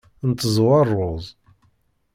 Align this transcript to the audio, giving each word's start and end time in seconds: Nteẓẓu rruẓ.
Nteẓẓu 0.29 0.75
rruẓ. 0.89 1.25